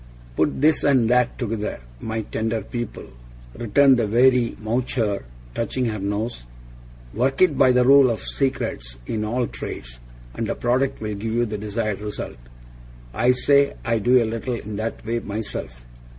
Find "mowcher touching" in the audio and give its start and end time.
4.59-5.85